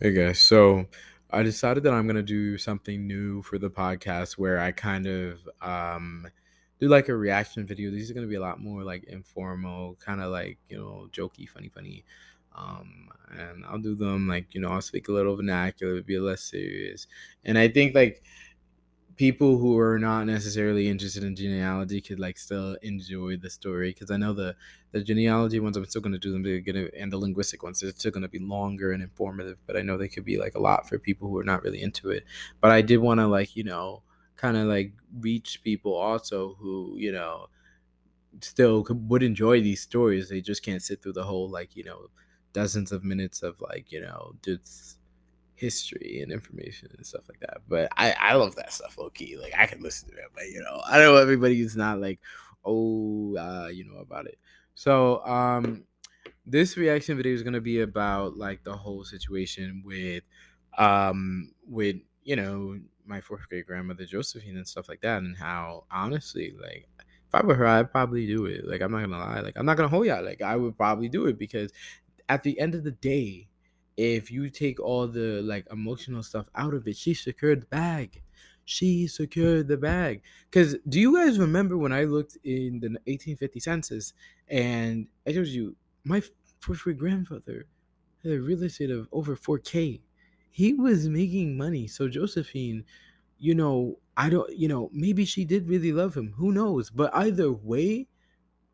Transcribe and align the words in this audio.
Hey 0.00 0.12
guys, 0.12 0.40
so 0.40 0.86
I 1.30 1.42
decided 1.42 1.84
that 1.84 1.92
I'm 1.92 2.06
gonna 2.06 2.22
do 2.22 2.58
something 2.58 3.06
new 3.06 3.42
for 3.42 3.58
the 3.58 3.70
podcast 3.70 4.32
where 4.32 4.58
I 4.60 4.72
kind 4.72 5.06
of 5.06 5.48
um 5.62 6.26
do 6.80 6.88
like 6.88 7.08
a 7.08 7.16
reaction 7.16 7.66
video. 7.66 7.90
These 7.90 8.10
are 8.10 8.14
gonna 8.14 8.26
be 8.26 8.34
a 8.34 8.40
lot 8.40 8.60
more 8.60 8.82
like 8.82 9.04
informal, 9.04 9.96
kind 10.04 10.20
of 10.20 10.30
like 10.30 10.58
you 10.68 10.76
know, 10.78 11.08
jokey, 11.12 11.48
funny, 11.48 11.68
funny. 11.68 12.04
Um, 12.56 13.08
and 13.36 13.64
I'll 13.66 13.78
do 13.78 13.94
them 13.94 14.28
like 14.28 14.54
you 14.54 14.60
know, 14.60 14.68
I'll 14.68 14.82
speak 14.82 15.08
a 15.08 15.12
little 15.12 15.36
vernacular, 15.36 16.02
be 16.02 16.18
less 16.18 16.42
serious. 16.42 17.06
And 17.44 17.56
I 17.58 17.68
think 17.68 17.94
like 17.94 18.22
people 19.16 19.58
who 19.58 19.78
are 19.78 19.98
not 19.98 20.24
necessarily 20.26 20.88
interested 20.88 21.22
in 21.22 21.36
genealogy 21.36 22.00
could 22.00 22.18
like 22.18 22.38
still 22.38 22.74
enjoy 22.82 23.36
the 23.36 23.50
story 23.50 23.90
because 23.90 24.10
I 24.10 24.16
know 24.16 24.32
the 24.32 24.56
the 24.92 25.02
genealogy 25.02 25.60
ones 25.60 25.76
I'm 25.76 25.84
still 25.84 26.00
going 26.00 26.12
to 26.12 26.18
do 26.18 26.32
them 26.32 26.42
they're 26.42 26.60
gonna 26.60 26.88
and 26.98 27.12
the 27.12 27.18
linguistic 27.18 27.62
ones 27.62 27.80
they're 27.80 27.90
still 27.90 28.10
going 28.10 28.22
to 28.22 28.28
be 28.28 28.38
longer 28.38 28.92
and 28.92 29.02
informative 29.02 29.58
but 29.66 29.76
I 29.76 29.82
know 29.82 29.96
they 29.96 30.08
could 30.08 30.24
be 30.24 30.38
like 30.38 30.54
a 30.54 30.60
lot 30.60 30.88
for 30.88 30.98
people 30.98 31.28
who 31.28 31.38
are 31.38 31.44
not 31.44 31.62
really 31.62 31.82
into 31.82 32.10
it. 32.10 32.24
But 32.60 32.70
I 32.72 32.82
did 32.82 32.98
want 32.98 33.20
to 33.20 33.26
like 33.26 33.56
you 33.56 33.64
know 33.64 34.02
kind 34.36 34.56
of 34.56 34.66
like 34.66 34.92
reach 35.20 35.62
people 35.62 35.94
also 35.94 36.54
who 36.54 36.94
you 36.98 37.12
know 37.12 37.48
still 38.40 38.84
would 38.90 39.22
enjoy 39.22 39.60
these 39.60 39.80
stories 39.80 40.28
they 40.28 40.40
just 40.40 40.62
can't 40.64 40.82
sit 40.82 41.02
through 41.02 41.12
the 41.12 41.24
whole 41.24 41.48
like 41.48 41.76
you 41.76 41.84
know 41.84 42.08
dozens 42.52 42.92
of 42.92 43.04
minutes 43.04 43.42
of 43.42 43.60
like 43.60 43.90
you 43.92 44.00
know 44.00 44.34
just 44.44 44.98
history 45.54 46.20
and 46.22 46.32
information 46.32 46.90
and 46.96 47.06
stuff 47.06 47.22
like 47.28 47.40
that. 47.40 47.58
But 47.68 47.88
I, 47.96 48.14
I 48.18 48.34
love 48.34 48.56
that 48.56 48.72
stuff 48.72 48.98
low 48.98 49.10
key. 49.10 49.36
Like 49.40 49.54
I 49.56 49.66
can 49.66 49.82
listen 49.82 50.08
to 50.10 50.14
it, 50.16 50.30
but 50.34 50.44
you 50.48 50.60
know, 50.60 50.82
I 50.86 50.98
know 50.98 51.16
everybody 51.16 51.54
everybody's 51.54 51.76
not 51.76 52.00
like, 52.00 52.20
oh, 52.64 53.36
uh, 53.36 53.68
you 53.68 53.84
know 53.84 54.00
about 54.00 54.26
it. 54.26 54.38
So 54.74 55.24
um 55.24 55.84
this 56.46 56.76
reaction 56.76 57.16
video 57.16 57.32
is 57.32 57.42
gonna 57.42 57.60
be 57.60 57.80
about 57.80 58.36
like 58.36 58.64
the 58.64 58.76
whole 58.76 59.04
situation 59.04 59.82
with 59.84 60.24
um 60.76 61.52
with 61.68 61.96
you 62.24 62.36
know 62.36 62.78
my 63.06 63.20
fourth 63.20 63.48
grade 63.48 63.66
grandmother 63.66 64.04
Josephine 64.04 64.56
and 64.56 64.66
stuff 64.66 64.88
like 64.88 65.00
that 65.02 65.18
and 65.18 65.36
how 65.36 65.84
honestly 65.90 66.54
like 66.60 66.88
if 66.98 67.34
I 67.34 67.46
were 67.46 67.54
her 67.54 67.66
I'd 67.66 67.92
probably 67.92 68.26
do 68.26 68.46
it. 68.46 68.66
Like 68.66 68.80
I'm 68.80 68.92
not 68.92 69.00
gonna 69.00 69.18
lie. 69.18 69.40
Like 69.40 69.56
I'm 69.56 69.66
not 69.66 69.76
gonna 69.76 69.88
hold 69.88 70.06
y'all. 70.06 70.24
Like 70.24 70.42
I 70.42 70.56
would 70.56 70.76
probably 70.76 71.08
do 71.08 71.26
it 71.26 71.38
because 71.38 71.72
at 72.28 72.42
the 72.42 72.58
end 72.58 72.74
of 72.74 72.84
the 72.84 72.90
day, 72.90 73.48
if 73.96 74.30
you 74.30 74.50
take 74.50 74.80
all 74.80 75.06
the 75.06 75.42
like 75.42 75.66
emotional 75.70 76.22
stuff 76.22 76.48
out 76.54 76.74
of 76.74 76.86
it, 76.88 76.96
she 76.96 77.14
secured 77.14 77.62
the 77.62 77.66
bag. 77.66 78.22
She 78.64 79.06
secured 79.06 79.68
the 79.68 79.76
bag. 79.76 80.22
Because 80.50 80.76
do 80.88 80.98
you 80.98 81.16
guys 81.16 81.38
remember 81.38 81.76
when 81.76 81.92
I 81.92 82.04
looked 82.04 82.36
in 82.44 82.80
the 82.80 82.88
1850 83.06 83.60
census 83.60 84.14
and 84.48 85.06
I 85.26 85.32
told 85.32 85.48
you 85.48 85.76
my 86.04 86.22
great 86.60 86.98
grandfather 86.98 87.66
had 88.22 88.32
a 88.32 88.40
real 88.40 88.62
estate 88.62 88.90
of 88.90 89.08
over 89.12 89.36
4K? 89.36 90.00
He 90.50 90.72
was 90.72 91.08
making 91.08 91.56
money. 91.56 91.86
So 91.86 92.08
Josephine, 92.08 92.84
you 93.38 93.54
know, 93.54 93.98
I 94.16 94.30
don't, 94.30 94.50
you 94.56 94.68
know, 94.68 94.88
maybe 94.92 95.24
she 95.24 95.44
did 95.44 95.68
really 95.68 95.92
love 95.92 96.16
him. 96.16 96.32
Who 96.36 96.52
knows? 96.52 96.88
But 96.90 97.14
either 97.14 97.52
way, 97.52 98.06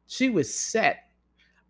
she 0.07 0.31
was 0.31 0.55
set. 0.55 1.11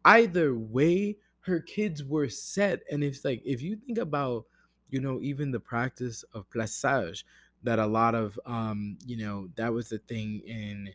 Either 0.05 0.55
way, 0.55 1.19
her 1.41 1.61
kids 1.61 2.05
were 2.05 2.29
set 2.29 2.81
and 2.91 3.03
it's 3.03 3.25
like 3.25 3.43
if 3.45 3.63
you 3.63 3.77
think 3.77 3.99
about 3.99 4.45
you 4.89 5.01
know 5.01 5.19
even 5.23 5.51
the 5.51 5.61
practice 5.61 6.25
of 6.35 6.49
plaçage 6.51 7.25
that 7.63 7.79
a 7.79 7.87
lot 7.87 8.15
of 8.15 8.39
um 8.47 8.99
you 9.07 9.17
know 9.17 9.49
that 9.57 9.73
was 9.73 9.89
the 9.89 9.99
thing 9.99 10.41
in 10.47 10.91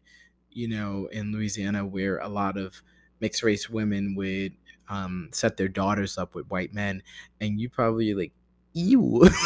you 0.51 0.67
know 0.67 1.07
in 1.11 1.31
louisiana 1.31 1.85
where 1.85 2.19
a 2.19 2.29
lot 2.29 2.57
of 2.57 2.81
mixed 3.21 3.43
race 3.43 3.69
women 3.69 4.15
would 4.15 4.53
um 4.89 5.29
set 5.31 5.57
their 5.57 5.67
daughters 5.67 6.17
up 6.17 6.35
with 6.35 6.47
white 6.49 6.73
men 6.73 7.01
and 7.41 7.59
you 7.59 7.69
probably 7.69 8.13
like 8.13 8.33
ew. 8.73 9.27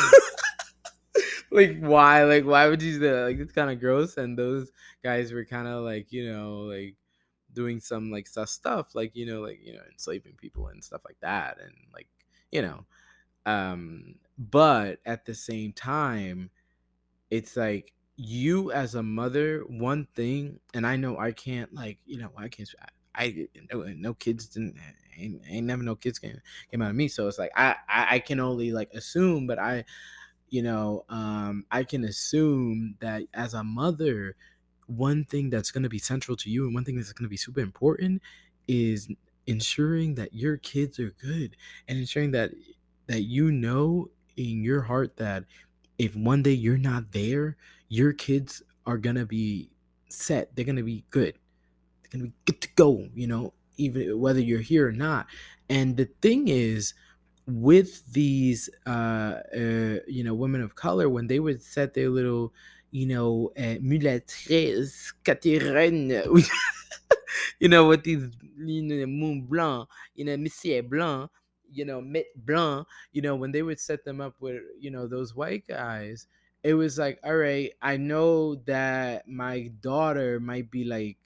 Like 1.52 1.80
why? 1.80 2.24
Like 2.24 2.46
why 2.46 2.68
would 2.68 2.82
you 2.82 2.94
do 2.94 3.00
that? 3.00 3.24
Like 3.24 3.40
it's 3.40 3.52
kind 3.52 3.72
of 3.72 3.80
gross 3.80 4.18
and 4.18 4.38
those 4.38 4.72
guys 5.04 5.32
were 5.32 5.46
kind 5.46 5.68
of 5.68 5.84
like 5.84 6.12
you 6.12 6.32
know 6.32 6.60
like 6.62 6.96
doing 7.54 7.80
some 7.80 8.12
like 8.12 8.28
sus 8.28 8.52
stuff 8.52 8.96
like 8.96 9.16
you 9.16 9.26
know 9.26 9.42
like 9.42 9.60
you 9.64 9.74
know 9.74 9.82
enslaving 9.92 10.34
people 10.34 10.68
and 10.68 10.84
stuff 10.84 11.02
like 11.06 11.20
that 11.22 11.58
and 11.62 11.74
like 11.94 12.08
you 12.52 12.62
know 12.62 12.86
um 13.46 14.16
but 14.38 15.00
at 15.06 15.26
the 15.26 15.34
same 15.34 15.74
time 15.74 16.50
it's 17.30 17.56
like 17.56 17.94
you 18.16 18.72
as 18.72 18.96
a 18.96 19.04
mother 19.04 19.62
one 19.68 20.08
thing 20.16 20.60
and 20.74 20.86
i 20.86 20.96
know 20.96 21.18
i 21.18 21.32
can't 21.32 21.74
like 21.74 21.98
you 22.06 22.18
know 22.18 22.30
i 22.38 22.48
can't 22.48 22.70
i, 23.16 23.48
no, 23.72 23.84
no 23.96 24.14
kids 24.14 24.48
didn't 24.48 24.76
ain't, 25.18 25.42
ain't 25.48 25.68
never 25.68 25.84
no 25.84 25.96
kids 25.96 26.20
came, 26.20 26.40
came 26.70 26.82
out 26.82 26.90
of 26.90 26.96
me 26.96 27.08
so 27.08 27.28
it's 27.28 27.40
like 27.40 27.52
I, 27.56 27.76
I 27.88 28.16
i 28.16 28.20
can 28.20 28.40
only 28.40 28.72
like 28.72 28.94
assume 28.94 29.48
but 29.48 29.60
i 29.60 29.84
you 30.50 30.62
know 30.62 31.06
um 31.10 31.66
i 31.72 31.84
can 31.84 32.04
assume 32.04 32.96
that 33.00 33.24
as 33.34 33.54
a 33.54 33.64
mother 33.64 34.36
one 34.90 35.24
thing 35.24 35.50
that's 35.50 35.72
going 35.72 35.84
to 35.84 35.90
be 35.90 36.00
central 36.00 36.36
to 36.36 36.50
you 36.50 36.66
and 36.66 36.74
one 36.74 36.84
thing 36.84 36.96
that's 36.96 37.14
going 37.14 37.26
to 37.26 37.30
be 37.30 37.38
super 37.38 37.60
important 37.60 38.22
is 38.68 39.08
ensuring 39.48 40.16
that 40.16 40.34
your 40.34 40.58
kids 40.58 41.00
are 41.00 41.12
good 41.22 41.56
and 41.88 41.98
ensuring 41.98 42.32
that 42.32 42.52
that 43.08 43.22
you 43.22 43.52
know 43.52 44.10
in 44.38 44.64
your 44.64 44.82
heart 44.82 45.16
that 45.18 45.44
if 45.98 46.16
one 46.16 46.42
day 46.42 46.52
you're 46.52 46.78
not 46.78 47.12
there 47.12 47.56
your 47.88 48.14
kids 48.14 48.64
are 48.86 48.98
going 48.98 49.16
to 49.16 49.26
be 49.26 49.70
set 50.10 50.56
they're 50.56 50.66
going 50.66 50.76
to 50.76 50.84
be 50.84 51.04
good. 51.10 51.36
They're 52.02 52.20
going 52.20 52.26
to 52.26 52.28
be 52.28 52.34
good 52.46 52.62
to 52.62 52.70
go 52.76 53.08
you 53.14 53.28
know 53.28 53.54
even 53.78 54.20
whether 54.20 54.40
you're 54.40 54.60
here 54.60 54.88
or 54.88 54.92
not. 54.92 55.28
And 55.70 55.96
the 55.96 56.10
thing 56.22 56.48
is 56.48 56.94
with 57.46 58.12
these 58.12 58.70
uh, 58.86 58.90
uh 59.56 60.00
you 60.08 60.24
know 60.24 60.34
women 60.34 60.62
of 60.62 60.76
color 60.76 61.10
when 61.10 61.28
they 61.28 61.40
would 61.40 61.62
set 61.62 61.94
their 61.94 62.10
little 62.10 62.54
you 62.92 63.06
know, 63.06 63.52
uh, 63.58 63.76
Catherine, 65.24 66.10
you 67.60 67.68
know, 67.68 67.88
with 67.88 68.04
these, 68.04 68.28
you 68.58 68.82
know, 68.84 69.06
Moon 69.06 69.42
Blanc, 69.44 69.88
you 70.16 70.26
know, 70.26 70.38
Monsieur 70.38 70.82
Blanc, 70.82 71.30
you 71.72 71.86
know, 71.86 72.02
Mitt 72.02 72.28
Blanc, 72.46 72.88
you 73.12 73.22
know, 73.22 73.36
when 73.36 73.52
they 73.52 73.62
would 73.62 73.80
set 73.80 74.04
them 74.06 74.22
up 74.22 74.36
with, 74.40 74.62
you 74.80 74.92
know, 74.92 75.08
those 75.08 75.36
white 75.36 75.68
guys, 75.68 76.28
it 76.64 76.74
was 76.74 76.98
like, 76.98 77.20
all 77.24 77.36
right, 77.36 77.72
I 77.82 77.98
know 77.98 78.56
that 78.66 79.28
my 79.28 79.72
daughter 79.82 80.40
might 80.40 80.72
be 80.72 80.84
like, 80.84 81.18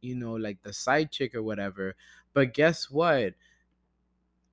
you 0.00 0.14
know, 0.14 0.32
like 0.34 0.62
the 0.62 0.72
side 0.72 1.10
chick 1.10 1.34
or 1.34 1.42
whatever, 1.42 1.96
but 2.34 2.52
guess 2.54 2.90
what? 2.90 3.34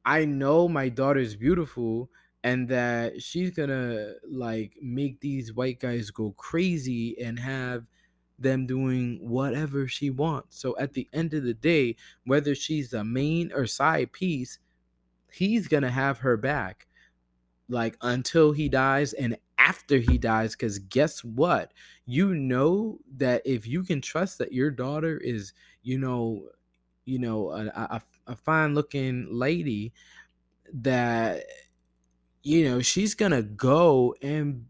I 0.05 0.25
know 0.25 0.67
my 0.67 0.89
daughter's 0.89 1.35
beautiful 1.35 2.09
and 2.43 2.67
that 2.69 3.21
she's 3.21 3.51
gonna 3.51 4.13
like 4.29 4.73
make 4.81 5.19
these 5.19 5.53
white 5.53 5.79
guys 5.79 6.09
go 6.09 6.31
crazy 6.37 7.19
and 7.21 7.39
have 7.39 7.85
them 8.39 8.65
doing 8.65 9.19
whatever 9.21 9.87
she 9.87 10.09
wants. 10.09 10.59
So 10.59 10.75
at 10.79 10.93
the 10.93 11.07
end 11.13 11.33
of 11.33 11.43
the 11.43 11.53
day, 11.53 11.95
whether 12.25 12.55
she's 12.55 12.89
the 12.89 13.03
main 13.03 13.51
or 13.53 13.67
side 13.67 14.11
piece, 14.11 14.59
he's 15.31 15.67
gonna 15.67 15.91
have 15.91 16.19
her 16.19 16.37
back 16.37 16.87
like 17.69 17.95
until 18.01 18.51
he 18.51 18.67
dies 18.67 19.13
and 19.13 19.37
after 19.57 19.97
he 19.97 20.17
dies 20.17 20.53
because 20.53 20.79
guess 20.79 21.23
what 21.23 21.71
you 22.05 22.33
know 22.33 22.99
that 23.15 23.41
if 23.45 23.65
you 23.67 23.83
can 23.83 24.01
trust 24.01 24.37
that 24.37 24.51
your 24.51 24.71
daughter 24.71 25.17
is 25.17 25.53
you 25.83 25.97
know 25.97 26.43
you 27.05 27.19
know 27.19 27.51
a, 27.51 27.65
a, 27.67 28.01
a 28.27 28.35
fine 28.35 28.73
looking 28.73 29.27
lady 29.31 29.93
that 30.73 31.43
you 32.43 32.65
know 32.65 32.81
she's 32.81 33.15
gonna 33.15 33.41
go 33.41 34.15
and 34.21 34.65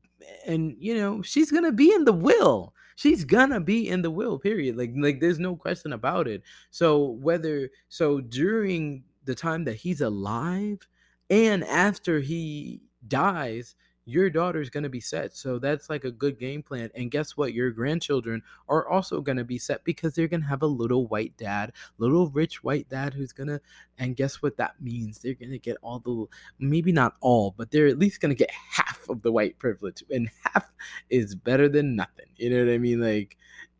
and 0.46 0.76
you 0.80 0.96
know 0.96 1.22
she's 1.22 1.52
gonna 1.52 1.72
be 1.72 1.94
in 1.94 2.06
the 2.06 2.14
will. 2.14 2.74
She's 2.96 3.24
gonna 3.26 3.60
be 3.60 3.88
in 3.90 4.02
the 4.02 4.12
will 4.12 4.38
period. 4.40 4.78
Like 4.78 4.92
like 4.96 5.20
there's 5.20 5.40
no 5.40 5.56
question 5.56 5.94
about 5.94 6.28
it. 6.28 6.44
So 6.70 7.04
whether 7.22 7.70
so 7.90 8.22
during 8.22 9.04
the 9.26 9.36
time 9.36 9.64
that 9.66 9.76
he's 9.76 10.02
alive 10.02 10.88
and 11.30 11.64
after 11.64 12.20
he 12.20 12.82
dies 13.08 13.76
your 14.06 14.30
daughter's 14.30 14.70
going 14.70 14.84
to 14.84 14.90
be 14.90 15.00
set. 15.00 15.36
So 15.36 15.60
that's 15.60 15.90
like 15.90 16.04
a 16.04 16.12
good 16.12 16.40
game 16.40 16.64
plan. 16.64 16.90
And 16.96 17.12
guess 17.12 17.38
what? 17.38 17.54
Your 17.54 17.72
grandchildren 17.72 18.42
are 18.68 18.88
also 18.88 19.22
going 19.22 19.38
to 19.38 19.44
be 19.44 19.58
set 19.58 19.84
because 19.84 20.16
they're 20.16 20.28
going 20.28 20.42
to 20.42 20.48
have 20.48 20.64
a 20.64 20.68
little 20.68 21.08
white 21.08 21.38
dad, 21.38 21.74
little 21.98 22.30
rich 22.30 22.64
white 22.64 22.90
dad 22.90 23.14
who's 23.14 23.32
going 23.32 23.48
to, 23.48 23.62
and 23.98 24.16
guess 24.16 24.42
what 24.42 24.58
that 24.58 24.82
means? 24.82 25.20
They're 25.20 25.36
going 25.36 25.52
to 25.52 25.60
get 25.60 25.78
all 25.82 26.00
the, 26.00 26.26
maybe 26.60 26.92
not 26.92 27.16
all, 27.22 27.54
but 27.56 27.72
they're 27.72 27.88
at 27.88 28.00
least 28.00 28.22
going 28.22 28.34
to 28.34 28.40
get 28.40 28.52
half 28.52 29.08
of 29.08 29.22
the 29.22 29.32
white 29.32 29.60
privilege. 29.60 30.04
And 30.10 30.30
half 30.44 30.72
is 31.10 31.36
better 31.36 31.70
than 31.70 31.96
nothing. 31.96 32.28
You 32.38 32.50
know 32.50 32.66
what 32.66 32.74
I 32.74 32.80
mean? 32.80 33.02
Like, 33.02 33.38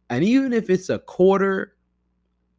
and 0.10 0.24
even 0.24 0.54
if 0.54 0.70
it's 0.70 0.90
a 0.90 1.00
quarter, 1.00 1.74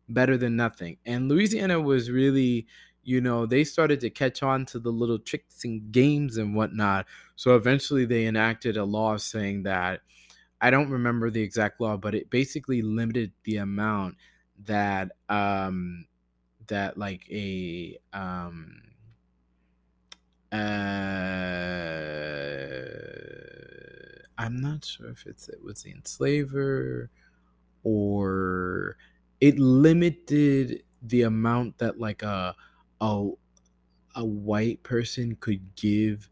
better 0.09 0.37
than 0.37 0.57
nothing. 0.57 0.99
And 1.07 1.29
Louisiana 1.29 1.81
was 1.81 2.11
really 2.11 2.67
you 3.05 3.21
know, 3.21 3.47
they 3.47 3.65
started 3.65 4.01
to 4.01 4.11
catch 4.11 4.43
on 4.43 4.67
to 4.67 4.79
the 4.79 4.91
little 4.91 5.19
tricks 5.19 5.65
and 5.65 5.93
games 5.93 6.37
and 6.37 6.55
whatnot. 6.55 7.07
So 7.37 7.57
eventually 7.57 8.05
they 8.05 8.27
enacted 8.27 8.77
a 8.77 8.85
law 8.85 9.17
saying 9.17 9.65
that 9.65 10.01
I 10.61 10.71
don't 10.71 10.91
remember 10.91 11.31
the 11.31 11.43
exact 11.43 11.81
law, 11.81 11.97
but 11.97 12.15
it 12.15 12.31
basically 12.31 12.83
limited 12.83 13.33
the 13.45 13.57
amount 13.59 14.17
that 14.65 15.13
um 15.29 16.07
that 16.69 16.97
like 16.97 17.29
a 17.31 17.99
um 18.13 18.83
uh 20.53 20.57
I'm 24.39 24.61
not 24.61 24.85
sure 24.85 25.09
if 25.11 25.27
it's 25.27 25.49
it 25.49 25.63
was 25.63 25.83
the 25.83 25.93
enslaver 25.93 27.11
or 27.85 28.97
it 29.41 29.59
limited 29.59 30.83
the 31.03 31.23
amount 31.23 31.79
that 31.79 31.99
like 31.99 32.23
a 32.23 32.55
a 33.03 33.31
a 34.15 34.25
white 34.25 34.83
person 34.85 35.37
could 35.37 35.75
give 35.77 36.29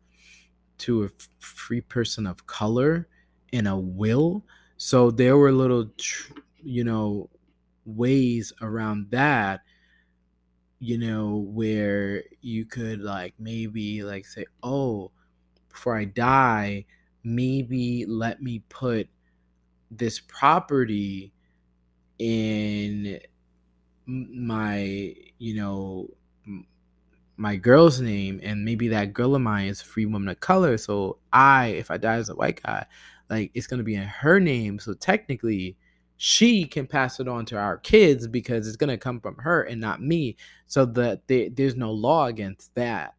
to 0.78 1.04
a 1.04 1.10
free 1.40 1.80
person 1.80 2.26
of 2.26 2.46
color 2.46 3.08
in 3.52 3.66
a 3.66 3.78
will. 3.78 4.44
So 4.76 5.10
there 5.10 5.36
were 5.36 5.52
little, 5.52 5.90
you 6.62 6.84
know, 6.84 7.28
ways 7.84 8.52
around 8.62 9.10
that, 9.10 9.60
you 10.78 10.98
know, 10.98 11.36
where 11.36 12.22
you 12.40 12.64
could 12.64 13.00
like 13.00 13.34
maybe 13.38 14.02
like 14.02 14.26
say, 14.26 14.46
oh, 14.62 15.10
before 15.70 15.96
I 15.96 16.04
die, 16.06 16.86
maybe 17.24 18.06
let 18.06 18.42
me 18.42 18.62
put 18.68 19.08
this 19.90 20.20
property 20.20 21.32
in 22.18 23.20
my, 24.06 25.14
you 25.38 25.54
know, 25.54 26.08
my 27.36 27.56
girl's 27.56 28.00
name 28.00 28.40
and 28.42 28.64
maybe 28.64 28.88
that 28.88 29.14
girl 29.14 29.34
of 29.34 29.40
mine 29.42 29.68
is 29.68 29.80
a 29.80 29.84
free 29.84 30.06
woman 30.06 30.28
of 30.28 30.40
color. 30.40 30.76
So 30.76 31.18
i 31.32 31.68
if 31.68 31.90
i 31.90 31.96
die 31.96 32.16
as 32.16 32.28
a 32.28 32.34
white 32.34 32.62
guy 32.62 32.84
like 33.30 33.50
it's 33.54 33.66
going 33.66 33.78
to 33.78 33.84
be 33.84 33.94
in 33.94 34.02
her 34.02 34.40
name. 34.40 34.78
So 34.78 34.92
technically 34.92 35.76
she 36.16 36.66
can 36.66 36.86
pass 36.86 37.18
it 37.18 37.28
on 37.28 37.46
to 37.46 37.56
our 37.56 37.78
kids 37.78 38.26
because 38.26 38.68
it's 38.68 38.76
going 38.76 38.90
to 38.90 38.98
come 38.98 39.20
from 39.20 39.36
her 39.38 39.62
and 39.62 39.80
not 39.80 40.02
me. 40.02 40.36
So 40.66 40.84
that 40.84 41.22
there's 41.28 41.76
no 41.76 41.92
law 41.92 42.26
against 42.26 42.74
that. 42.74 43.14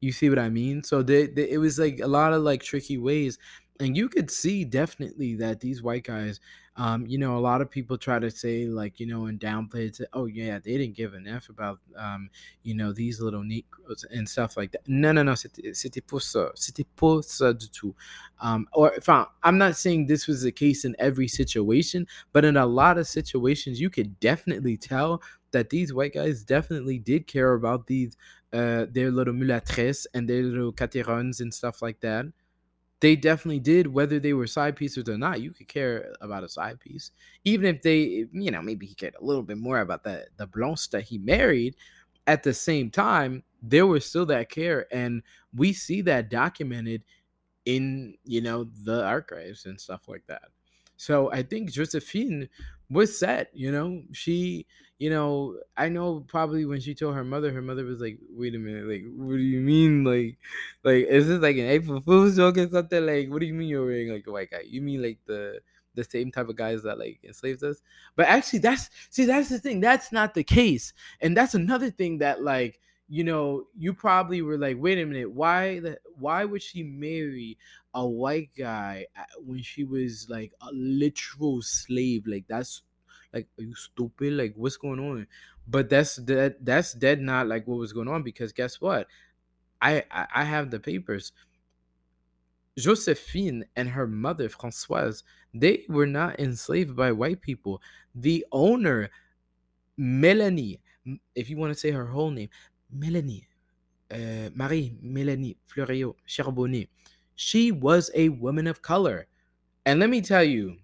You 0.00 0.12
see 0.12 0.30
what 0.30 0.38
i 0.38 0.48
mean? 0.48 0.82
So 0.82 1.02
they, 1.02 1.26
they, 1.26 1.50
it 1.50 1.58
was 1.58 1.78
like 1.78 2.00
a 2.00 2.06
lot 2.06 2.32
of 2.32 2.42
like 2.42 2.62
tricky 2.62 2.98
ways. 2.98 3.38
And 3.80 3.96
you 3.96 4.08
could 4.08 4.30
see 4.30 4.64
definitely 4.64 5.34
that 5.36 5.60
these 5.60 5.82
white 5.82 6.04
guys 6.04 6.40
um, 6.76 7.06
you 7.06 7.18
know, 7.18 7.36
a 7.36 7.40
lot 7.40 7.60
of 7.60 7.70
people 7.70 7.98
try 7.98 8.18
to 8.18 8.30
say 8.30 8.66
like, 8.66 8.98
you 8.98 9.06
know, 9.06 9.26
and 9.26 9.38
downplay 9.38 9.88
it. 9.88 9.94
To, 9.94 10.08
oh 10.14 10.24
yeah, 10.24 10.58
they 10.58 10.78
didn't 10.78 10.96
give 10.96 11.12
an 11.12 11.26
f 11.28 11.50
about, 11.50 11.80
um, 11.96 12.30
you 12.62 12.74
know, 12.74 12.92
these 12.92 13.20
little 13.20 13.42
Negroes 13.42 14.06
and 14.10 14.26
stuff 14.26 14.56
like 14.56 14.72
that. 14.72 14.80
No, 14.86 15.12
no, 15.12 15.22
no, 15.22 15.34
c'était, 15.34 16.00
pas 16.00 16.20
ça. 16.20 16.50
C'était 16.54 16.86
pas 16.96 17.22
ça 17.22 17.52
du 17.52 17.68
tout. 17.68 17.94
Um, 18.40 18.66
or 18.72 18.92
I, 19.06 19.26
I'm 19.42 19.58
not 19.58 19.76
saying 19.76 20.06
this 20.06 20.26
was 20.26 20.42
the 20.42 20.52
case 20.52 20.84
in 20.84 20.96
every 20.98 21.28
situation, 21.28 22.06
but 22.32 22.44
in 22.44 22.56
a 22.56 22.66
lot 22.66 22.96
of 22.96 23.06
situations, 23.06 23.78
you 23.78 23.90
could 23.90 24.18
definitely 24.18 24.78
tell 24.78 25.22
that 25.50 25.68
these 25.68 25.92
white 25.92 26.14
guys 26.14 26.42
definitely 26.42 26.98
did 26.98 27.26
care 27.26 27.52
about 27.52 27.86
these, 27.86 28.16
uh, 28.54 28.86
their 28.90 29.10
little 29.10 29.34
mulâtresses 29.34 30.06
and 30.14 30.26
their 30.26 30.42
little 30.42 30.72
caterons 30.72 31.40
and 31.40 31.52
stuff 31.52 31.82
like 31.82 32.00
that 32.00 32.24
they 33.02 33.16
definitely 33.16 33.58
did, 33.58 33.88
whether 33.88 34.20
they 34.20 34.32
were 34.32 34.46
side 34.46 34.76
pieces 34.76 35.08
or 35.08 35.18
not. 35.18 35.40
You 35.40 35.50
could 35.50 35.66
care 35.66 36.14
about 36.20 36.44
a 36.44 36.48
side 36.48 36.78
piece, 36.78 37.10
even 37.44 37.74
if 37.74 37.82
they, 37.82 38.26
you 38.30 38.52
know, 38.52 38.62
maybe 38.62 38.86
he 38.86 38.94
cared 38.94 39.16
a 39.20 39.24
little 39.24 39.42
bit 39.42 39.58
more 39.58 39.80
about 39.80 40.04
the 40.04 40.26
the 40.36 40.46
Blanche 40.46 40.88
that 40.90 41.02
he 41.02 41.18
married. 41.18 41.74
At 42.28 42.44
the 42.44 42.54
same 42.54 42.90
time, 42.90 43.42
there 43.60 43.88
was 43.88 44.06
still 44.06 44.24
that 44.26 44.48
care, 44.50 44.86
and 44.92 45.24
we 45.52 45.72
see 45.72 46.00
that 46.02 46.30
documented 46.30 47.02
in 47.64 48.14
you 48.24 48.40
know 48.40 48.68
the 48.84 49.04
archives 49.04 49.66
and 49.66 49.80
stuff 49.80 50.02
like 50.06 50.22
that. 50.28 50.44
So 50.96 51.32
I 51.32 51.42
think 51.42 51.72
Josephine 51.72 52.48
was 52.92 53.18
set. 53.18 53.50
You 53.54 53.72
know, 53.72 54.02
she 54.12 54.66
you 54.98 55.10
know, 55.10 55.58
I 55.76 55.88
know 55.88 56.20
probably 56.28 56.64
when 56.64 56.80
she 56.80 56.94
told 56.94 57.16
her 57.16 57.24
mother, 57.24 57.50
her 57.52 57.62
mother 57.62 57.84
was 57.84 58.00
like, 58.00 58.18
"Wait 58.30 58.54
a 58.54 58.58
minute, 58.58 58.86
like, 58.86 59.02
what 59.16 59.34
do 59.36 59.42
you 59.42 59.60
mean, 59.60 60.04
like, 60.04 60.38
like, 60.84 61.06
is 61.06 61.26
this 61.28 61.40
like 61.40 61.56
an 61.56 61.66
April 61.66 62.00
Fool's 62.00 62.36
joke 62.36 62.58
or 62.58 62.68
something? 62.68 63.04
Like, 63.06 63.28
what 63.28 63.40
do 63.40 63.46
you 63.46 63.54
mean 63.54 63.68
you're 63.68 63.84
wearing 63.84 64.12
like 64.12 64.26
a 64.26 64.32
white 64.32 64.50
guy? 64.50 64.62
You 64.64 64.80
mean 64.82 65.02
like 65.02 65.18
the 65.26 65.60
the 65.94 66.04
same 66.04 66.30
type 66.30 66.48
of 66.48 66.56
guys 66.56 66.82
that 66.84 66.98
like 66.98 67.20
enslaved 67.24 67.62
us? 67.64 67.82
But 68.16 68.26
actually, 68.26 68.60
that's 68.60 68.90
see, 69.10 69.24
that's 69.24 69.48
the 69.48 69.58
thing. 69.58 69.80
That's 69.80 70.12
not 70.12 70.34
the 70.34 70.44
case, 70.44 70.92
and 71.20 71.36
that's 71.36 71.54
another 71.54 71.90
thing 71.90 72.18
that 72.18 72.42
like." 72.42 72.78
You 73.12 73.24
know, 73.24 73.66
you 73.76 73.92
probably 73.92 74.40
were 74.40 74.56
like, 74.56 74.78
wait 74.78 74.96
a 74.96 75.04
minute, 75.04 75.30
why 75.30 75.80
the 75.80 75.98
why 76.18 76.46
would 76.46 76.62
she 76.62 76.82
marry 76.82 77.58
a 77.92 78.06
white 78.06 78.48
guy 78.56 79.04
uh, 79.14 79.24
when 79.44 79.60
she 79.60 79.84
was 79.84 80.28
like 80.30 80.54
a 80.62 80.70
literal 80.72 81.60
slave? 81.60 82.26
Like 82.26 82.46
that's 82.48 82.80
like 83.34 83.48
are 83.58 83.64
you 83.64 83.74
stupid? 83.74 84.32
Like 84.32 84.54
what's 84.56 84.78
going 84.78 84.98
on? 84.98 85.26
But 85.68 85.90
that's 85.90 86.16
that 86.24 86.64
that's 86.64 86.94
dead 86.94 87.20
not 87.20 87.48
like 87.48 87.66
what 87.66 87.76
was 87.76 87.92
going 87.92 88.08
on 88.08 88.22
because 88.22 88.50
guess 88.50 88.80
what? 88.80 89.08
I, 89.82 90.04
I 90.10 90.26
i 90.36 90.44
have 90.44 90.70
the 90.70 90.80
papers. 90.80 91.32
Josephine 92.78 93.66
and 93.76 93.90
her 93.90 94.06
mother 94.06 94.48
francoise 94.48 95.22
they 95.52 95.84
were 95.86 96.06
not 96.06 96.40
enslaved 96.40 96.96
by 96.96 97.12
white 97.12 97.42
people. 97.42 97.82
The 98.14 98.46
owner 98.52 99.10
melanie 99.98 100.80
if 101.34 101.50
you 101.50 101.56
want 101.56 101.72
to 101.72 101.78
say 101.78 101.90
her 101.90 102.06
whole 102.06 102.30
name 102.30 102.48
melanie 102.92 103.46
uh, 104.10 104.50
marie 104.54 104.96
melanie 105.02 105.56
fleuriot 105.66 106.14
charbonnet 106.26 106.88
she 107.34 107.72
was 107.72 108.10
a 108.14 108.28
woman 108.28 108.66
of 108.66 108.82
color. 108.82 109.26
And 109.84 110.00
let 110.00 110.10
me 110.10 110.20
tell 110.20 110.44
you 110.44 110.78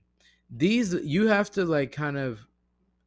these 0.51 0.95
you 0.95 1.29
have 1.29 1.51
to 1.53 1.65
like 1.65 1.93
kind 1.93 2.17
of 2.19 2.47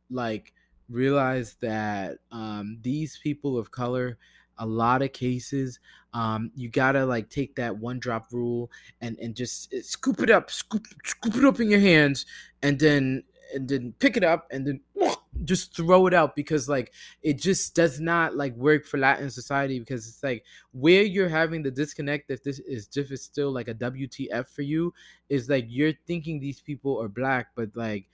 like 0.10 0.54
realize 0.90 1.56
that 1.62 2.20
um 2.32 2.78
these 2.82 3.18
people 3.18 3.58
of 3.58 3.72
color 3.72 4.18
a 4.60 4.66
lot 4.66 5.02
of 5.02 5.14
cases 5.14 5.80
um 6.14 6.52
you 6.56 6.70
gotta 6.70 7.06
like 7.06 7.30
take 7.30 7.56
that 7.56 7.78
one 7.78 8.00
drop 8.00 8.28
rule 8.32 8.70
and 9.02 9.18
and 9.20 9.36
just 9.36 9.74
eh, 9.74 9.82
scoop 9.84 10.22
it 10.22 10.30
up 10.30 10.52
scoop 10.52 10.86
scoop 11.04 11.36
it 11.36 11.46
up 11.46 11.60
in 11.60 11.70
your 11.70 11.80
hands 11.80 12.26
and 12.62 12.80
then 12.80 13.24
and 13.56 13.68
then 13.70 13.94
pick 14.00 14.18
it 14.18 14.24
up 14.24 14.48
and 14.52 14.68
then 14.68 14.82
just 15.44 15.76
throw 15.76 16.08
it 16.08 16.14
out 16.14 16.36
because 16.36 16.70
like 16.70 16.94
it 17.22 17.40
just 17.40 17.76
does 17.76 18.00
not 18.00 18.36
like 18.36 18.56
work 18.56 18.86
for 18.86 18.98
Latin 18.98 19.30
society 19.30 19.80
because 19.80 20.08
it's 20.08 20.24
like 20.24 20.44
where 20.72 21.04
you're 21.04 21.30
having 21.30 21.64
the 21.64 21.72
disconnect 21.72 22.30
if 22.30 22.44
this 22.44 22.60
is 22.60 22.90
if 22.96 23.12
it's 23.12 23.24
still 23.24 23.52
like 23.52 23.68
a 23.68 23.74
WTF 23.74 24.48
for 24.48 24.62
you 24.62 24.94
is 25.30 25.50
like 25.50 25.66
you're 25.68 25.94
thinking 26.06 26.40
these 26.40 26.62
people 26.62 27.02
are 27.02 27.10
black 27.10 27.48
but 27.56 27.70
like 27.76 28.08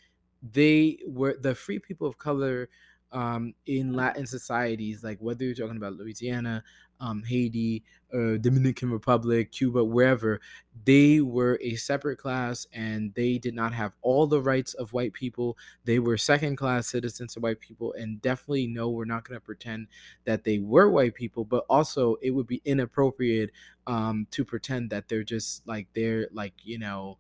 they 0.54 1.00
were 1.08 1.36
the 1.42 1.56
free 1.56 1.80
people 1.80 2.08
of 2.08 2.18
color 2.18 2.70
um, 3.12 3.54
in 3.66 3.94
Latin 3.94 4.26
societies, 4.26 5.04
like 5.04 5.18
whether 5.20 5.44
you're 5.44 5.56
talking 5.56 5.78
about 5.78 5.94
Louisiana, 5.94 6.64
um, 7.00 7.24
Haiti, 7.24 7.84
uh, 8.14 8.38
Dominican 8.38 8.92
Republic, 8.92 9.52
Cuba, 9.52 9.84
wherever, 9.84 10.40
they 10.86 11.22
were 11.22 11.60
a 11.62 11.76
separate 11.76 12.18
class 12.18 12.66
and 12.74 13.14
they 13.14 13.38
did 13.38 13.54
not 13.54 13.74
have 13.74 13.96
all 14.02 14.26
the 14.28 14.42
rights 14.42 14.74
of 14.76 14.94
white 14.94 15.14
people. 15.14 15.58
They 15.86 16.00
were 16.00 16.18
second 16.18 16.56
class 16.56 16.88
citizens 16.88 17.36
of 17.36 17.44
white 17.44 17.60
people, 17.60 17.94
and 17.94 18.22
definitely 18.22 18.68
no, 18.68 18.90
we're 18.90 19.06
not 19.06 19.28
going 19.28 19.40
to 19.40 19.46
pretend 19.46 19.88
that 20.26 20.44
they 20.44 20.60
were 20.60 20.90
white 20.90 21.16
people, 21.16 21.46
but 21.46 21.66
also 21.70 22.16
it 22.22 22.32
would 22.32 22.48
be 22.48 22.62
inappropriate 22.66 23.52
um, 23.86 24.28
to 24.32 24.44
pretend 24.44 24.90
that 24.90 25.08
they're 25.08 25.24
just 25.24 25.68
like 25.68 25.88
they're 25.94 26.28
like, 26.32 26.54
you 26.64 26.80
know, 26.80 27.18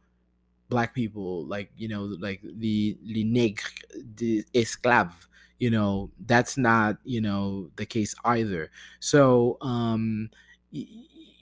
black 0.69 0.93
people, 0.93 1.45
like, 1.45 1.71
you 1.77 1.88
know, 1.88 2.03
like 2.03 2.41
the 2.43 2.97
les 3.05 3.23
nègres, 3.23 3.83
the 4.15 4.43
esclaves 4.53 5.27
you 5.59 5.69
know 5.69 6.11
that's 6.25 6.57
not 6.57 6.97
you 7.03 7.21
know 7.21 7.69
the 7.75 7.85
case 7.85 8.15
either. 8.25 8.69
So 8.99 9.57
um 9.61 10.29
y- 10.71 10.87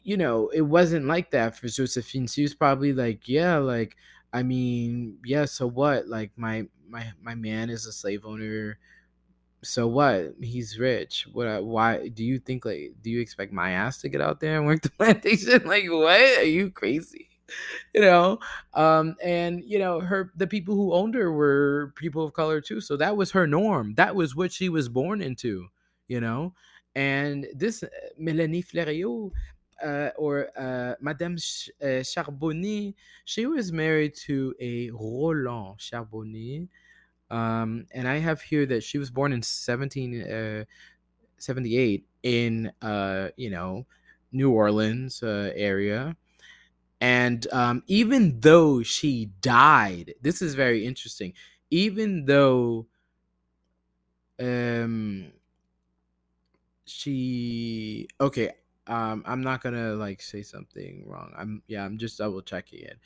you 0.04 0.18
know 0.18 0.50
it 0.50 0.62
wasn't 0.62 1.06
like 1.06 1.32
that 1.32 1.58
for 1.58 1.68
josephine. 1.68 2.28
She 2.28 2.42
was 2.44 2.54
probably 2.56 2.94
like 2.94 3.28
yeah 3.28 3.58
like 3.58 3.96
i 4.34 4.44
mean 4.44 5.18
yeah 5.26 5.46
so 5.46 5.68
what? 5.68 6.08
Like 6.08 6.32
my 6.38 6.68
my 6.90 7.12
my 7.22 7.36
man 7.36 7.70
is 7.70 7.86
a 7.86 7.92
slave 7.92 8.26
owner. 8.26 8.78
So 9.64 9.88
what? 9.88 10.36
He's 10.42 10.80
rich. 10.80 11.28
What 11.34 11.64
why 11.66 12.10
do 12.10 12.24
you 12.24 12.40
think 12.40 12.66
like 12.66 12.94
do 13.02 13.10
you 13.12 13.22
expect 13.22 13.54
my 13.54 13.72
ass 13.72 14.00
to 14.02 14.10
get 14.10 14.22
out 14.22 14.40
there 14.40 14.58
and 14.58 14.66
work 14.68 14.82
the 14.84 14.90
plantation? 15.00 15.64
Like 15.66 15.86
what? 15.92 16.40
Are 16.40 16.44
you 16.44 16.72
crazy 16.72 17.30
you 17.94 18.02
know 18.02 18.40
um 18.74 19.16
and 19.24 19.64
you 19.66 19.80
know 19.80 20.00
her 20.00 20.32
the 20.36 20.48
people 20.48 20.76
who 20.76 20.94
owned 20.94 21.16
her 21.16 21.32
were 21.32 21.94
people 21.96 22.26
of 22.26 22.34
color 22.34 22.62
too 22.62 22.82
so 22.82 22.98
that 22.98 23.16
was 23.18 23.32
her 23.32 23.48
norm 23.48 23.94
that 23.96 24.16
was 24.16 24.36
what 24.36 24.52
she 24.52 24.70
was 24.70 24.90
born 24.90 25.22
into 25.22 25.68
you 26.08 26.20
know 26.20 26.54
and 26.96 27.48
this 27.54 27.84
uh, 27.84 27.88
Melanie 28.18 28.64
Fleuriot 28.64 29.32
uh, 29.84 30.10
or 30.18 30.50
uh, 30.58 30.96
Madame 31.02 31.38
Ch- 31.38 31.70
uh, 31.84 32.02
she 33.26 33.46
was 33.46 33.72
married 33.72 34.16
to 34.26 34.56
a 34.62 34.90
Roland 34.92 35.78
Charbonnet. 35.80 36.70
Um, 37.30 37.86
and 37.94 38.08
I 38.08 38.20
have 38.20 38.42
here 38.42 38.66
that 38.68 38.84
she 38.84 38.98
was 38.98 39.12
born 39.12 39.34
in 39.34 39.42
1778 39.44 42.06
uh, 42.06 42.08
in, 42.24 42.72
uh, 42.82 43.30
you 43.38 43.50
know, 43.50 43.86
New 44.32 44.52
Orleans 44.52 45.22
area. 45.24 46.16
And 47.06 47.46
um, 47.54 47.84
even 47.86 48.40
though 48.40 48.82
she 48.82 49.28
died, 49.40 50.16
this 50.24 50.42
is 50.42 50.56
very 50.56 50.88
interesting. 50.88 51.34
Even 51.70 52.26
though 52.26 52.88
um, 54.40 55.32
she, 56.88 58.08
okay, 58.20 58.54
um, 58.88 59.22
I'm 59.28 59.42
not 59.42 59.62
gonna 59.62 59.94
like 59.94 60.20
say 60.20 60.42
something 60.42 61.04
wrong. 61.06 61.32
I'm 61.38 61.62
yeah, 61.68 61.86
I'm 61.86 62.00
just 62.00 62.18
double 62.18 62.42
checking 62.42 62.80
it. 62.82 62.98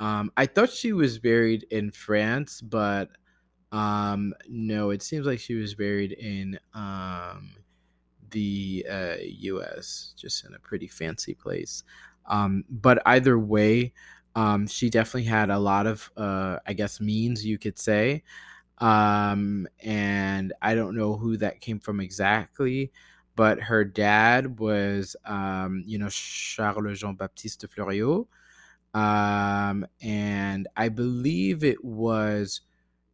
Um, 0.00 0.32
I 0.34 0.46
thought 0.46 0.70
she 0.70 0.94
was 0.94 1.18
buried 1.18 1.66
in 1.70 1.90
France, 1.90 2.62
but 2.62 3.10
um, 3.70 4.32
no, 4.48 4.88
it 4.90 5.02
seems 5.02 5.26
like 5.26 5.40
she 5.40 5.56
was 5.56 5.74
buried 5.74 6.12
in 6.12 6.58
um 6.72 7.50
the 8.30 8.86
uh, 8.90 9.16
U.S. 9.20 10.14
just 10.16 10.46
in 10.46 10.54
a 10.54 10.58
pretty 10.58 10.88
fancy 10.88 11.34
place. 11.34 11.84
Um, 12.26 12.64
but 12.70 13.02
either 13.06 13.38
way, 13.38 13.92
um, 14.34 14.66
she 14.66 14.90
definitely 14.90 15.24
had 15.24 15.50
a 15.50 15.58
lot 15.58 15.86
of, 15.86 16.10
uh, 16.16 16.58
I 16.66 16.72
guess, 16.72 17.00
means 17.00 17.44
you 17.44 17.58
could 17.58 17.78
say. 17.78 18.22
Um, 18.78 19.68
and 19.80 20.52
I 20.62 20.74
don't 20.74 20.96
know 20.96 21.16
who 21.16 21.36
that 21.38 21.60
came 21.60 21.80
from 21.80 22.00
exactly, 22.00 22.92
but 23.36 23.60
her 23.60 23.84
dad 23.84 24.58
was, 24.58 25.16
um, 25.26 25.82
you 25.86 25.98
know, 25.98 26.08
Charles 26.10 27.00
Jean 27.00 27.14
Baptiste 27.16 27.66
Fleuriot. 27.68 28.26
Um, 28.94 29.86
and 30.02 30.68
I 30.76 30.88
believe 30.88 31.64
it 31.64 31.84
was, 31.84 32.60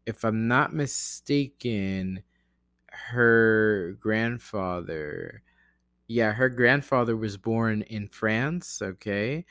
if 0.06 0.24
I'm 0.24 0.48
not 0.48 0.74
mistaken, 0.74 2.22
her 2.90 3.96
grandfather. 4.00 5.42
Yeah, 6.08 6.32
her 6.32 6.48
grandfather 6.48 7.16
was 7.16 7.36
born 7.36 7.82
in 7.82 8.08
France, 8.08 8.80
okay? 8.82 9.44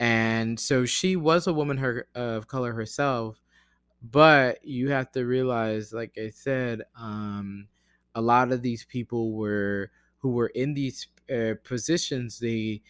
And 0.00 0.60
so 0.60 0.86
she 0.86 1.16
was 1.16 1.46
a 1.48 1.52
woman 1.54 1.78
her 1.78 2.08
of 2.14 2.48
color 2.48 2.74
herself, 2.74 3.42
but 4.02 4.64
you 4.64 4.90
have 4.90 5.12
to 5.12 5.26
realize 5.26 5.92
like 5.92 6.16
I 6.18 6.30
said, 6.30 6.82
um 6.98 7.68
a 8.14 8.20
lot 8.22 8.52
of 8.52 8.62
these 8.62 8.84
people 8.84 9.32
were 9.34 9.90
who 10.18 10.30
were 10.32 10.48
in 10.48 10.74
these 10.74 11.08
uh, 11.34 11.54
positions 11.64 12.38
they 12.40 12.82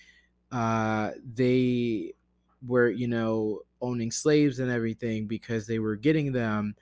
uh 0.52 1.12
they 1.24 2.14
were, 2.66 2.90
you 2.90 3.08
know, 3.08 3.62
owning 3.82 4.10
slaves 4.12 4.58
and 4.60 4.70
everything 4.72 5.26
because 5.28 5.66
they 5.68 5.78
were 5.80 5.96
getting 5.96 6.32
them 6.32 6.76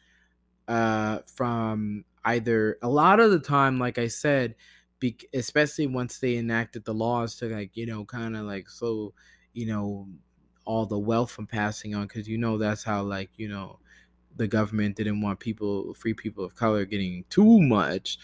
uh, 0.69 1.19
from 1.35 2.05
either 2.25 2.79
a 2.83 2.89
lot 2.89 3.21
of 3.21 3.31
the 3.31 3.39
time, 3.39 3.79
like 3.79 3.99
I 3.99 4.09
said, 4.09 4.55
be, 4.99 5.17
especially 5.35 5.87
once 5.87 6.19
they 6.19 6.37
enacted 6.37 6.85
the 6.85 6.95
laws 6.95 7.37
to 7.37 7.47
like 7.47 7.77
you 7.77 7.87
know 7.87 8.05
kind 8.05 8.37
of 8.37 8.45
like 8.47 8.69
so 8.69 9.13
you 9.53 9.67
know 9.67 10.07
all 10.65 10.87
the 10.87 10.99
wealth 10.99 11.31
from 11.31 11.47
passing 11.47 11.95
on 11.95 12.07
because 12.07 12.29
you 12.29 12.39
know 12.39 12.59
that's 12.59 12.83
how 12.85 13.03
like 13.03 13.31
you 13.37 13.49
know 13.49 13.79
the 14.37 14.47
government 14.47 14.97
didn't 14.97 15.21
want 15.21 15.41
people 15.41 15.95
free 15.95 16.15
people 16.15 16.45
of 16.45 16.55
color 16.55 16.85
getting 16.85 17.25
too 17.31 17.61
much 17.61 18.19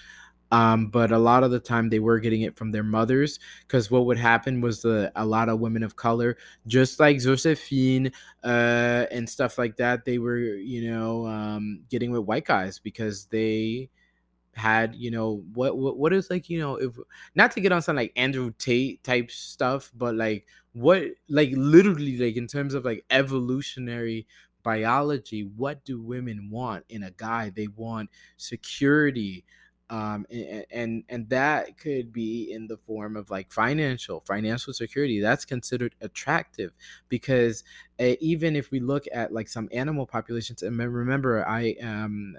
um, 0.51 0.89
but 0.89 1.13
a 1.13 1.19
lot 1.19 1.45
of 1.45 1.51
the 1.51 1.59
time 1.59 1.89
they 1.89 1.99
were 1.99 2.19
getting 2.19 2.43
it 2.43 2.57
from 2.59 2.73
their 2.73 2.83
mothers 2.83 3.39
because 3.67 3.91
what 3.91 4.05
would 4.05 4.19
happen 4.19 4.61
was 4.61 4.83
the 4.83 5.11
a 5.17 5.25
lot 5.25 5.49
of 5.49 5.61
women 5.61 5.83
of 5.83 5.97
color 5.97 6.37
just 6.67 7.01
like 7.01 7.19
josephine 7.19 8.13
uh, 8.45 9.07
and 9.11 9.29
stuff 9.29 9.57
like 9.57 9.77
that 9.77 10.05
they 10.05 10.19
were 10.19 10.39
you 10.39 10.91
know 10.91 11.27
um, 11.27 11.81
getting 11.89 12.11
with 12.11 12.23
white 12.23 12.45
guys 12.45 12.79
because 12.79 13.25
they 13.27 13.89
had 14.55 14.95
you 14.95 15.11
know 15.11 15.43
what 15.55 15.79
what 15.79 15.97
what 15.97 16.13
is 16.13 16.29
like 16.29 16.51
you 16.51 16.59
know 16.59 16.77
if 16.77 16.93
not 17.35 17.53
to 17.53 17.61
get 17.61 17.73
on 17.73 17.83
some 17.83 17.97
like 17.97 18.13
Andrew 18.17 18.53
Tate 18.59 19.03
type 19.03 19.31
stuff, 19.31 19.91
but 19.95 20.15
like 20.15 20.47
what 20.73 21.05
like 21.29 21.51
literally 21.55 22.17
like 22.19 22.37
in 22.37 22.47
terms 22.47 22.75
of 22.75 22.85
like 22.85 23.05
evolutionary 23.11 24.27
biology, 24.63 25.43
what 25.57 25.85
do 25.85 26.01
women 26.01 26.49
want 26.51 26.85
in 26.89 27.03
a 27.03 27.11
guy? 27.11 27.51
They 27.51 27.69
want 27.69 28.11
security. 28.37 29.45
Um, 29.91 30.25
and, 30.31 30.65
and 30.71 31.05
and 31.11 31.29
that 31.29 31.77
could 31.77 32.15
be 32.15 32.51
in 32.51 32.67
the 32.67 32.79
form 32.79 33.15
of 33.15 33.29
like 33.31 33.53
financial 33.53 34.21
financial 34.21 34.73
security 34.73 35.21
that's 35.21 35.45
considered 35.45 35.95
attractive 36.01 36.73
because 37.11 37.63
uh, 38.01 38.15
even 38.21 38.57
if 38.57 38.71
we 38.71 38.81
look 38.81 39.05
at 39.13 39.35
like 39.35 39.49
some 39.49 39.69
animal 39.71 40.07
populations 40.07 40.63
and 40.63 40.79
remember 40.79 41.47
i 41.47 41.75
am 41.79 42.39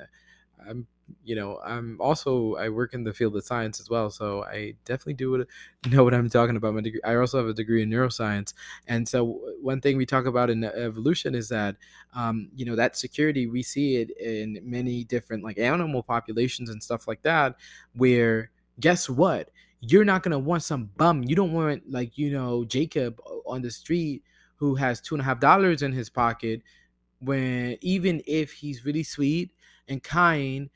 i'm 0.67 0.87
you 1.23 1.35
know, 1.35 1.59
I'm 1.63 1.97
also 1.99 2.55
I 2.55 2.69
work 2.69 2.93
in 2.93 3.03
the 3.03 3.13
field 3.13 3.35
of 3.35 3.45
science 3.45 3.79
as 3.79 3.89
well, 3.89 4.09
so 4.09 4.43
I 4.43 4.75
definitely 4.85 5.13
do 5.15 5.45
know 5.89 6.03
what 6.03 6.13
I'm 6.13 6.29
talking 6.29 6.55
about. 6.55 6.73
My 6.73 6.81
degree, 6.81 7.01
I 7.03 7.15
also 7.15 7.37
have 7.37 7.47
a 7.47 7.53
degree 7.53 7.81
in 7.81 7.89
neuroscience, 7.89 8.53
and 8.87 9.07
so 9.07 9.39
one 9.61 9.81
thing 9.81 9.97
we 9.97 10.05
talk 10.05 10.25
about 10.25 10.49
in 10.49 10.63
evolution 10.63 11.35
is 11.35 11.49
that, 11.49 11.75
um, 12.15 12.49
you 12.55 12.65
know, 12.65 12.75
that 12.75 12.97
security 12.97 13.47
we 13.47 13.63
see 13.63 13.97
it 13.97 14.11
in 14.17 14.59
many 14.63 15.03
different 15.03 15.43
like 15.43 15.57
animal 15.57 16.03
populations 16.03 16.69
and 16.69 16.81
stuff 16.81 17.07
like 17.07 17.21
that, 17.23 17.55
where 17.95 18.49
guess 18.79 19.09
what, 19.09 19.49
you're 19.81 20.05
not 20.05 20.23
gonna 20.23 20.39
want 20.39 20.63
some 20.63 20.89
bum. 20.97 21.23
You 21.23 21.35
don't 21.35 21.53
want 21.53 21.89
like 21.89 22.17
you 22.17 22.31
know 22.31 22.65
Jacob 22.65 23.19
on 23.45 23.61
the 23.61 23.71
street 23.71 24.23
who 24.55 24.75
has 24.75 25.01
two 25.01 25.15
and 25.15 25.21
a 25.21 25.25
half 25.25 25.39
dollars 25.39 25.81
in 25.81 25.91
his 25.91 26.09
pocket 26.09 26.61
when 27.19 27.77
even 27.81 28.21
if 28.27 28.51
he's 28.51 28.85
really 28.85 29.03
sweet 29.03 29.51
and 29.87 30.01
kind 30.03 30.69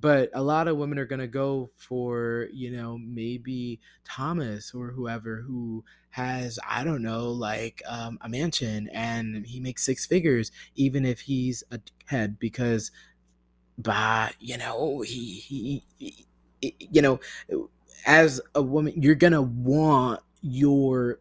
but 0.00 0.28
a 0.34 0.42
lot 0.42 0.66
of 0.66 0.76
women 0.76 0.98
are 0.98 1.04
going 1.04 1.20
to 1.20 1.28
go 1.28 1.70
for 1.76 2.48
you 2.52 2.70
know 2.70 2.98
maybe 2.98 3.80
thomas 4.04 4.74
or 4.74 4.88
whoever 4.88 5.42
who 5.42 5.84
has 6.10 6.58
i 6.68 6.82
don't 6.82 7.02
know 7.02 7.30
like 7.30 7.80
um, 7.88 8.18
a 8.22 8.28
mansion 8.28 8.88
and 8.92 9.46
he 9.46 9.60
makes 9.60 9.84
six 9.84 10.04
figures 10.04 10.50
even 10.74 11.04
if 11.06 11.20
he's 11.20 11.62
a 11.70 11.78
head 12.06 12.38
because 12.40 12.90
bah 13.78 14.30
you 14.40 14.58
know 14.58 15.00
he, 15.02 15.34
he, 15.36 15.84
he 15.98 16.26
you 16.80 17.00
know 17.02 17.20
as 18.06 18.40
a 18.54 18.62
woman 18.62 18.92
you're 19.00 19.14
gonna 19.14 19.42
want 19.42 20.20
your 20.42 21.20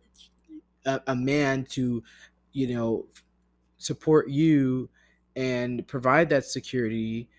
a, 0.85 0.99
a 1.07 1.15
man 1.15 1.63
to 1.63 2.03
you 2.53 2.73
know 2.73 3.05
support 3.77 4.29
you 4.29 4.89
and 5.35 5.87
provide 5.87 6.29
that 6.29 6.45
security 6.45 7.29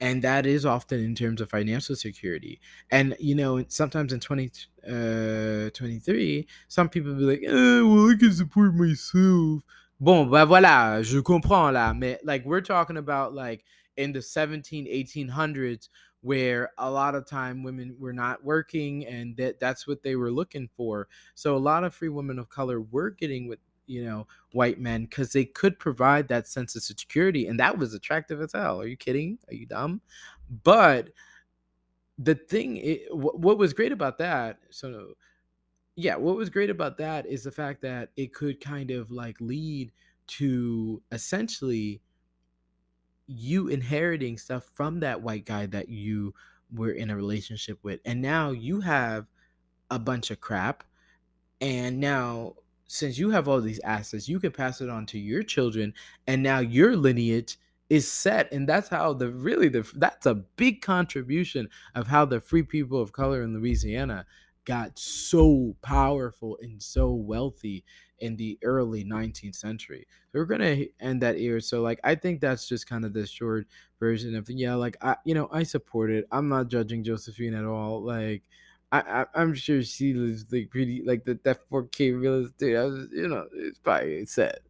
and 0.00 0.22
that 0.22 0.46
is 0.46 0.64
often 0.64 1.04
in 1.04 1.14
terms 1.14 1.40
of 1.40 1.50
financial 1.50 1.96
security. 1.96 2.60
And 2.90 3.16
you 3.18 3.34
know 3.34 3.64
sometimes 3.68 4.12
in 4.12 4.20
20 4.20 4.50
uh 4.88 5.70
23 5.70 6.46
some 6.68 6.88
people 6.88 7.14
be 7.14 7.22
like 7.24 7.42
eh, 7.44 7.82
well 7.82 8.10
i 8.10 8.14
can 8.18 8.32
support 8.32 8.74
myself. 8.74 9.62
Bon 10.00 10.24
bah 10.30 10.46
voilà 10.46 11.02
je 11.02 11.20
comprends 11.20 11.72
là 11.72 11.92
mais 11.96 12.18
like 12.24 12.44
we're 12.44 12.60
talking 12.60 12.96
about 12.96 13.34
like 13.34 13.64
in 13.96 14.12
the 14.12 14.22
17 14.22 14.86
1800s 14.86 15.88
where 16.20 16.70
a 16.78 16.90
lot 16.90 17.14
of 17.14 17.26
time 17.26 17.62
women 17.62 17.94
were 17.98 18.12
not 18.12 18.44
working 18.44 19.06
and 19.06 19.36
that 19.36 19.60
that's 19.60 19.86
what 19.86 20.02
they 20.02 20.16
were 20.16 20.32
looking 20.32 20.68
for. 20.76 21.08
So 21.34 21.56
a 21.56 21.58
lot 21.58 21.84
of 21.84 21.94
free 21.94 22.08
women 22.08 22.38
of 22.38 22.48
color 22.48 22.80
were 22.80 23.10
getting 23.10 23.48
with 23.48 23.58
you 23.88 24.04
know 24.04 24.26
white 24.52 24.80
men 24.80 25.04
because 25.04 25.32
they 25.32 25.44
could 25.44 25.78
provide 25.78 26.28
that 26.28 26.48
sense 26.48 26.76
of 26.76 26.82
security 26.82 27.46
and 27.46 27.58
that 27.60 27.78
was 27.78 27.94
attractive 27.94 28.40
as 28.40 28.52
hell. 28.52 28.80
Are 28.80 28.86
you 28.86 28.96
kidding? 28.96 29.38
Are 29.48 29.54
you 29.54 29.66
dumb? 29.66 30.00
But 30.64 31.10
the 32.18 32.34
thing 32.34 32.76
it, 32.78 33.02
what 33.12 33.58
was 33.58 33.72
great 33.72 33.92
about 33.92 34.18
that 34.18 34.58
so 34.70 35.12
yeah 35.94 36.16
what 36.16 36.36
was 36.36 36.50
great 36.50 36.70
about 36.70 36.98
that 36.98 37.26
is 37.26 37.44
the 37.44 37.52
fact 37.52 37.80
that 37.80 38.10
it 38.16 38.34
could 38.34 38.60
kind 38.60 38.90
of 38.90 39.10
like 39.10 39.36
lead 39.40 39.92
to 40.26 41.00
essentially 41.12 42.00
you 43.26 43.68
inheriting 43.68 44.36
stuff 44.36 44.64
from 44.74 45.00
that 45.00 45.22
white 45.22 45.44
guy 45.44 45.66
that 45.66 45.88
you 45.88 46.34
were 46.74 46.90
in 46.90 47.10
a 47.10 47.16
relationship 47.16 47.78
with 47.82 48.00
and 48.04 48.20
now 48.20 48.50
you 48.50 48.80
have 48.80 49.26
a 49.90 49.98
bunch 49.98 50.30
of 50.30 50.40
crap 50.40 50.82
and 51.60 52.00
now 52.00 52.54
since 52.88 53.18
you 53.18 53.30
have 53.30 53.46
all 53.46 53.60
these 53.60 53.80
assets, 53.84 54.28
you 54.28 54.40
can 54.40 54.50
pass 54.50 54.80
it 54.80 54.88
on 54.88 55.06
to 55.06 55.18
your 55.18 55.42
children, 55.42 55.94
and 56.26 56.42
now 56.42 56.58
your 56.58 56.96
lineage 56.96 57.58
is 57.90 58.10
set. 58.10 58.50
And 58.50 58.68
that's 58.68 58.88
how 58.88 59.12
the 59.12 59.30
really 59.30 59.68
the 59.68 59.88
that's 59.94 60.26
a 60.26 60.34
big 60.34 60.80
contribution 60.80 61.68
of 61.94 62.06
how 62.08 62.24
the 62.24 62.40
free 62.40 62.62
people 62.62 63.00
of 63.00 63.12
color 63.12 63.42
in 63.42 63.54
Louisiana 63.54 64.26
got 64.64 64.98
so 64.98 65.76
powerful 65.82 66.58
and 66.60 66.82
so 66.82 67.12
wealthy 67.12 67.84
in 68.20 68.36
the 68.36 68.58
early 68.62 69.04
19th 69.04 69.54
century. 69.54 70.06
We're 70.32 70.44
gonna 70.46 70.84
end 71.00 71.22
that 71.22 71.38
era. 71.38 71.60
So 71.60 71.82
like 71.82 72.00
I 72.04 72.14
think 72.14 72.40
that's 72.40 72.66
just 72.66 72.88
kind 72.88 73.04
of 73.04 73.12
the 73.12 73.26
short 73.26 73.66
version 74.00 74.34
of 74.34 74.48
yeah, 74.48 74.74
like 74.74 74.96
I 75.02 75.16
you 75.24 75.34
know 75.34 75.48
I 75.52 75.62
support 75.62 76.10
it. 76.10 76.26
I'm 76.32 76.48
not 76.48 76.68
judging 76.68 77.04
Josephine 77.04 77.54
at 77.54 77.64
all. 77.66 78.02
Like 78.02 78.42
I, 78.90 79.26
I 79.34 79.42
am 79.42 79.54
sure 79.54 79.82
she 79.82 80.14
lives 80.14 80.50
like 80.52 80.70
pretty 80.70 81.02
like 81.04 81.24
the 81.24 81.38
that 81.44 81.68
4K 81.68 82.12
real 82.12 82.44
estate. 82.44 82.76
I 82.76 82.84
was, 82.84 83.08
you 83.12 83.28
know, 83.28 83.46
it's 83.52 83.78
probably 83.78 84.24
sad. 84.26 84.60